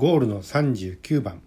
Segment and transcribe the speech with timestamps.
[0.00, 1.42] ゴールの39番。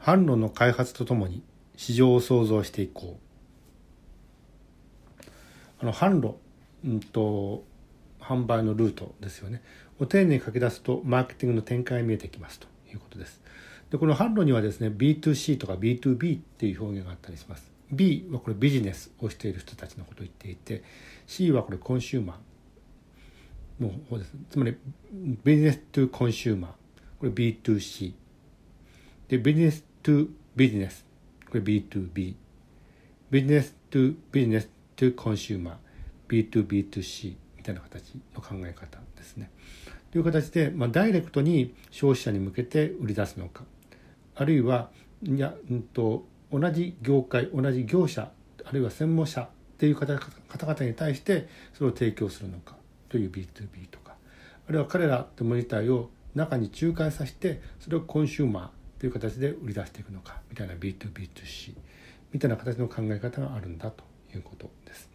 [0.00, 1.42] 販路の開発とともに
[1.76, 3.18] 市場を創造していこ
[5.20, 5.24] う。
[5.82, 6.36] あの販路、
[6.86, 7.62] うんと、
[8.18, 9.62] 販売のルートですよね。
[10.00, 12.66] を丁寧に書き出すとマーケティングの展開が見えてきますと。
[12.90, 13.42] いうことです。
[13.90, 17.70] でこの販路にはですね B2C とか B2B っていう表現があったりします。
[17.92, 20.82] B はこれビジネスをしている人たちのことを言っていて
[21.26, 24.32] C はこれコンシューマーの方です。
[24.50, 24.74] つまり
[25.44, 26.77] ビジネストゥコンシューマー。
[27.18, 28.12] これ B2C
[29.28, 31.04] でビジネストゥビジネス
[31.50, 32.34] これ B2B
[33.30, 39.50] ビジネストゥビジネストゥコンシューマー B2B2C みたいな形の考え方ですね。
[40.10, 43.64] という形で、まあ、ダイレクトに消費者に向けて売り出すのか。
[44.36, 44.90] あるいは
[45.22, 48.30] いや、うんと、同じ業界同じ業者
[48.64, 49.48] あるいは専門者っ
[49.78, 52.76] ていう方々に対してそれを提供するのか。
[53.08, 54.14] という B2B とか。
[54.68, 61.74] あるいは彼らってモニターを中に仲介させてそれをコンシューマーという形で売り出していくのかみたいな B2B2C
[62.32, 64.04] みたいな形の考え方があるんだと
[64.34, 65.08] いうことです。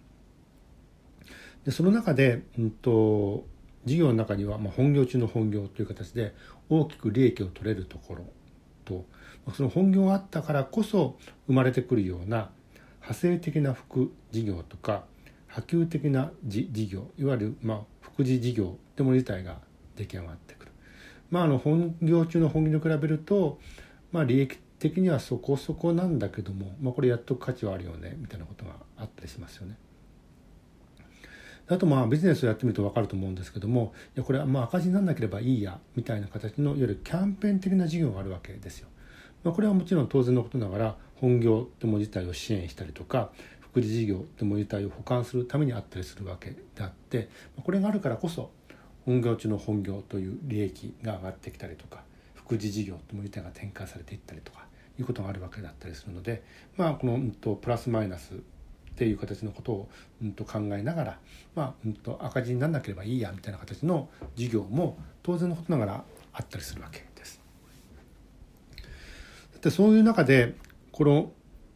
[1.66, 3.46] でその中で、うんと、
[3.86, 6.34] 事業の中には、まあ、本業中の本業という形で
[6.70, 8.26] 大きく利益を取れるところ
[8.86, 9.06] と
[9.54, 11.18] その本業があったからこそ
[11.48, 12.50] 生まれてくるような
[13.02, 15.04] 派生的な副事業とか
[15.48, 19.58] 波及的な事業いわゆるまあ副次事業ってもの自体が
[19.98, 20.63] 出来上がってくる。
[21.34, 23.58] まあ、あの本業中の本業に比べると、
[24.12, 29.76] まあ、利益的にはそこそこなんだけども、まあ、これやっとく価値はあるよねみたいなことがあったりしますよね。
[31.68, 38.88] あとまあビジネスをやってみると分かると思うんですけどもいやこれはまあ赤字にならなければいいやみたいな形のいわゆるキャンペーン的な事業があるわけですよ。
[39.44, 47.30] まあ、これはもちろん当然のことながら本業っても自体を支援したりとか福祉事業っても自体を補完するためにあったりするわけであって
[47.64, 48.52] これがあるからこそ
[49.06, 52.04] 本業中の本業という利益が上がってきたりとか
[52.36, 54.66] 福祉事業っても自体が展開されていったりとか
[55.00, 56.44] いうことがあるわけだったりするので
[56.78, 58.38] まあこの、うん、とプラスマイナスっ
[58.96, 59.90] ていう形のことを、
[60.22, 61.18] うん、と考えながら、
[61.56, 66.04] まあうん、と赤字にならなければいいやみたいな形の事業も当然のことながら
[66.34, 67.42] あったりするわけです。
[69.62, 70.56] でそういう中で
[70.92, 71.32] この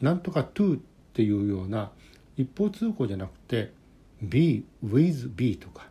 [0.00, 0.80] なんとか to っ
[1.12, 1.92] ていうような
[2.36, 3.72] 一方通行じゃなくて
[4.22, 5.86] B with B とか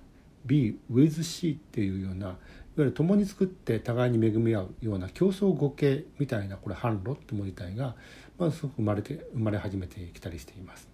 [0.46, 2.36] B with C っていうようないわ
[2.78, 7.96] ゆる共に作って互いに恵み合うような競争互恵みたいなこれ販路ってもの自体が、
[8.40, 10.90] まあ、すごく生まれて生まれ始めてきたりしています。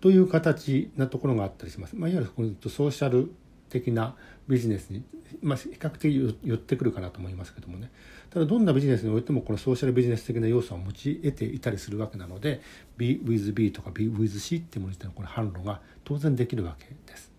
[0.00, 1.96] という形なところがあったりします。
[1.96, 3.30] まあ、いわゆるこのソーシャル
[3.68, 4.14] 的な
[4.48, 5.02] ビジネスに、
[5.42, 7.90] まあ、比較的寄ってくるかなと思いますけどもね
[8.30, 12.60] ただどんなビジネスにおいてもこのソーシャルビジネス的な要素を持ち得ていたりするわけなので
[12.96, 17.35] B with B とか B with C っていうもの自体のこの販路が当然できるわけです。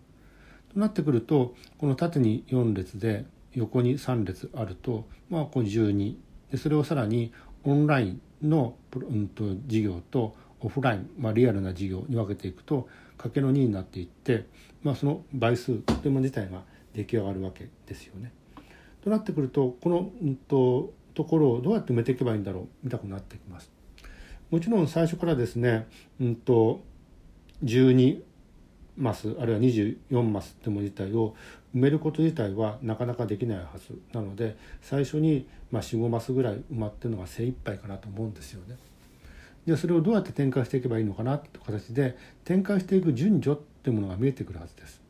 [0.72, 3.24] となってくるとこの縦に4列で
[3.54, 6.16] 横に3列あるとまあこの12
[6.50, 7.32] でそれをさらに
[7.64, 14.46] オンラインの、うんと、事業とオフライン、まあ、リアルな事業に分けていくと掛けの2になっていって、
[14.82, 16.62] まあ、その倍数というもの自体が
[16.94, 18.32] 出来上がるわけですよね。
[19.02, 23.70] となってくるとこの、うんと、ところをどうやって埋めていけばいいんだろう見たくなってきます。
[24.50, 25.86] もちろん最初からですね、
[26.20, 26.80] うんと、
[27.64, 28.22] 12
[28.98, 31.34] マスあるいは24マスっても自体を
[31.74, 38.76] 埋めること自体はなかなかできないはずなので最初にま45マスぐらい埋まってるのが精一杯かなと思うんですよね。
[39.66, 45.02] でそれをどうやって展開していけばいいのかなって形で展開していく順序ってものが見えてくるはずです。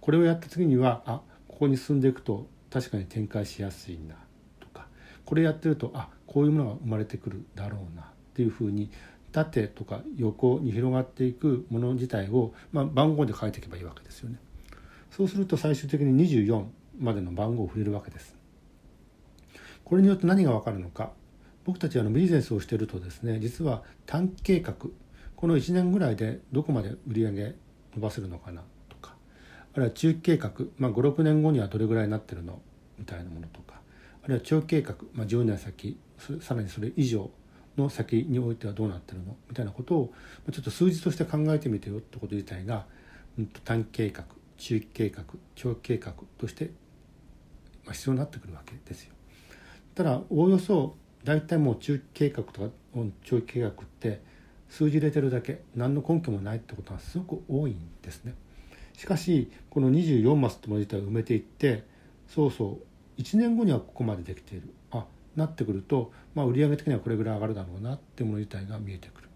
[0.00, 4.14] これをやった次にはあここに進んでいくと確かに展開しやすいな
[4.60, 4.86] とか
[5.24, 8.90] これやってるとあこういうものが生まれてくるだろうなっていうふうに
[9.32, 14.38] 縦とか横に広がっていくもの自体を、まあ、番号で書いていけばいいわけですよね。
[15.10, 16.64] そうすると最終的に24
[16.98, 18.34] までの番号を触れるわけです。
[19.84, 21.12] これによって何が分かるのか。
[21.64, 24.74] 僕たちあのビジネスをしているとですね実は短期計画。
[25.36, 27.54] この1年ぐらいでどこまで売り上げ
[27.94, 29.14] 伸ばせるのかなとか。
[29.74, 32.60] あるいは中期計画、まあ、56年後にはどれぐらいになってるの
[32.98, 33.80] みたいなものとか。
[34.24, 35.98] あるいは長期計画、まあ、10年先。
[36.40, 37.30] さらにそれ以上。
[37.78, 39.36] の先においてはどうなってるの？
[39.48, 40.12] みたいなことを
[40.52, 42.86] ちょっと数字として考えてみてよってこと自体が
[43.64, 44.24] 短期計画
[44.56, 46.70] 中期計画長期計画として
[47.90, 49.14] 必要になってくるわけですよ。
[49.94, 52.68] ただおおよそ大体もう中期計画とか
[53.24, 54.20] 長期計画って
[54.68, 58.34] 数字入れてるだけ何の根拠もないってことがすごく多いんですね。
[58.96, 61.84] しかしこの24マスってもの自体を埋めていって
[62.28, 62.80] そうそ
[63.16, 65.06] う1年後にはここまでできているあ
[65.38, 69.28] なってくると、まあ、売上的にはこれぐらい上がるだろうなっていうもの自体が見えてくる。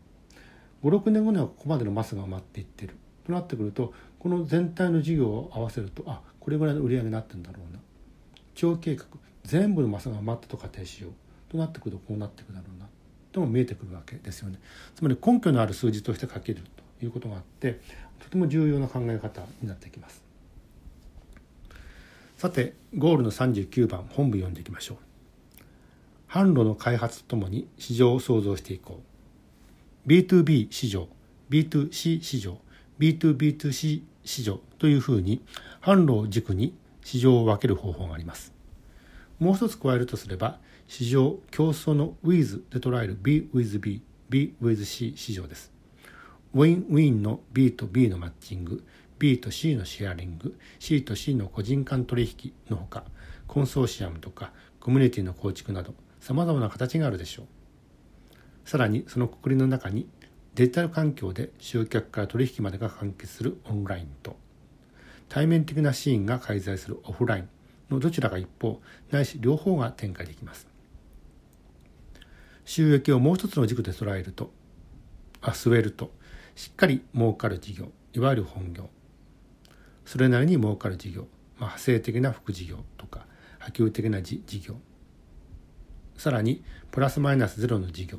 [0.85, 2.97] 56年後にはここまでのマスが埋まっていってる。
[3.25, 7.81] となってくるとこの全体の事業を合わせるとあこれぐらいの売り上げになってるんだろうな。
[8.55, 9.07] 長計画
[9.45, 11.13] 全部のマスが埋まったと仮定しよう。
[11.51, 12.87] となってくるとこうなっていくだろうな。
[13.31, 14.59] とも見えてくるわけですよね。
[14.95, 16.63] つまり根拠のある数字として書ける
[17.01, 17.81] ということがあって
[18.21, 20.23] とても重要な考え方になってきます。
[22.37, 25.12] さてゴールの39番本部読んでいきましょう。
[26.33, 29.03] 販路の開発とともに市場を創造していこ
[30.07, 30.09] う。
[30.09, 31.07] B2B 市場
[31.51, 32.57] B2C 市場
[32.99, 35.43] B2B2C 市場というふうに
[35.83, 36.73] 販路を軸に
[37.05, 38.55] 市場を分ける方法があります。
[39.41, 40.59] もう一つ加えるとすれば
[40.89, 44.01] 市場競争の with で捉える B with B
[44.31, 45.71] B with C 市場です。
[46.55, 48.83] ウィンウィンの B と B のマッチング
[49.19, 53.05] B と C のシェアリング C と C の個人間取引のほか
[53.47, 54.51] コンソーシアムとか
[54.81, 57.47] コミュニティの構築などさまざまな形があるでしょう。
[58.65, 60.07] さらにそのくくりの中に
[60.55, 64.37] デジタル環境で集客から取引までが完結するオンラインと
[65.29, 67.49] 対面的なシーンが介在するオフライン
[67.91, 68.81] のどちらか一方
[69.11, 70.69] ないし両方が展開できます。
[72.65, 74.53] 収益をもう一つの軸で捉えると
[75.41, 76.13] あ据えると
[76.55, 78.91] しっかり儲かる事業いわゆる本業
[80.05, 81.29] それなりに儲かる事業、まあ、
[81.63, 83.27] 派生的な副事業とか
[83.59, 84.77] 波及的な事業
[86.17, 88.19] さらにプラスマイナスゼロの事業。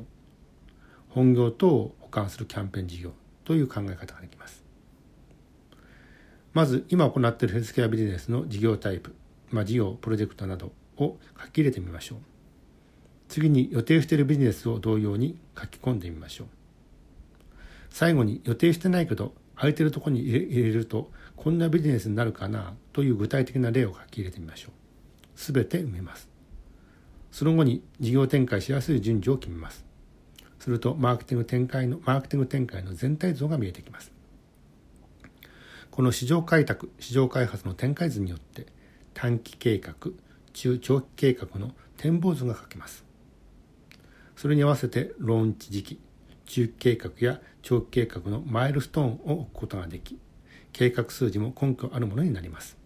[1.08, 3.12] 本業等を補完するキャンペーン事業。
[3.44, 4.64] という考え方ができます。
[6.52, 9.14] まず今行っているヘルスケアビジネスの事業タイプ、
[9.50, 12.18] まあ、事業プロジェクトなどを書き入れてみましょう。
[13.28, 16.46] 次に予定しているビジネスを同様に書き込んでみましょう。
[17.90, 24.72] 最後に予定してないけど空いてるとこに入れるとこんなビジネスになるかなという具体的な例を書き入れてみましょう。
[25.40, 26.33] すべて埋めます。
[27.34, 29.84] その後に事業展開しやすい順序を決めます。
[30.60, 34.12] するとマーケティング展開のマーケティング展開の全体像が見えてきます。
[35.90, 38.66] この市場開拓市場開発の展開図によって
[39.14, 39.94] 短期計画
[40.52, 43.04] 中長期計画の展望図が書けます。
[44.36, 46.00] それに合わせてローンチ時期
[46.46, 50.20] 中期計画や長期計画のマイルストーンを置くことができ
[50.72, 52.76] 計画数字も根拠あるものになります。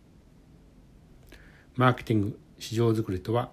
[1.77, 3.51] マーケティング市場づくりとは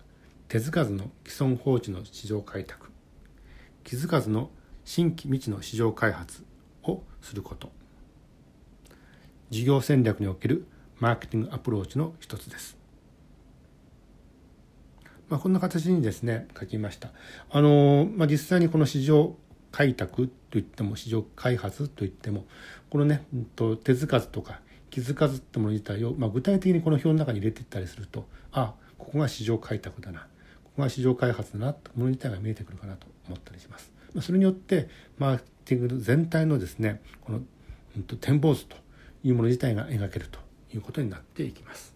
[0.55, 2.89] 手つかずの既存放置の市場開拓
[3.83, 4.51] 気づかずの
[4.85, 6.45] 新規未知の市場開発
[6.83, 7.73] をすること
[9.49, 10.65] 事業戦略における
[10.97, 12.77] マーケティングアプローチの一つです。
[15.27, 17.11] まあ、こんな形にですね書きました。
[17.49, 19.35] あのまあ、実際にこの市場
[19.73, 22.45] 開拓といっても市場開発といっても
[22.89, 30.29] このね、うん、と手づかずとか気づかずってもの自体を、まあ、具体的にこの表の中に入れていったりするとあここが市場開拓だな
[30.75, 33.91] ここが市場開発だなともの自体が見えてくるかなと思ったりします。
[34.13, 37.41] まあ、それによってマーケティング全体のですねこの、
[37.95, 38.75] うん、と展望図と
[39.23, 40.39] いうもの自体が描けると
[40.73, 41.94] いうことになっていきます。